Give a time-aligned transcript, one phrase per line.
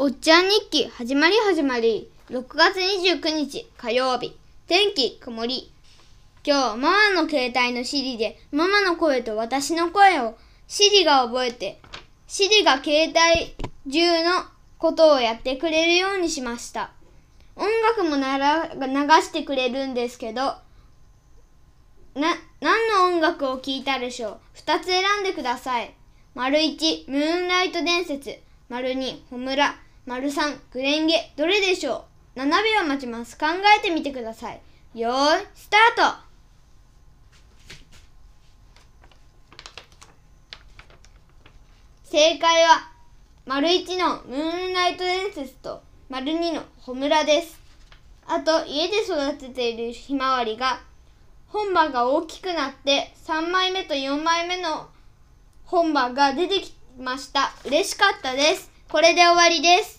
[0.00, 2.08] おっちゃん日記始まり始まり。
[2.30, 4.38] 6月29日火曜日。
[4.68, 5.72] 天気曇り。
[6.46, 10.38] 今日ママの携帯のシリでママの声と私の声を
[10.68, 11.80] シリが覚えて
[12.28, 13.56] シリが携帯
[13.92, 14.44] 中の
[14.78, 16.92] ことをやってくれるようにしました。
[17.56, 18.80] 音楽もなら流
[19.22, 20.62] してくれるんですけどな
[22.60, 25.92] 何の音楽を聴いたでしょう？2つ選んでください。
[26.36, 28.38] 丸1ムーンライト伝説。
[28.68, 29.74] 丸2ホムラ。
[30.08, 33.36] 丸3グレンゲどれでしょう ?7 秒待ちます。
[33.36, 33.44] 考
[33.78, 34.60] えてみてください。
[34.94, 36.18] よーい、スタート
[42.04, 42.90] 正解は、
[43.44, 47.60] 丸1のムーンライト伝説と丸2のホムラです。
[48.26, 50.80] あと、家で育てているひまわりが、
[51.48, 54.88] 本葉が大きくなって3枚目と4枚目の
[55.66, 57.52] 本葉が出てきました。
[57.66, 58.70] 嬉しかったです。
[58.88, 59.97] これで終わりです。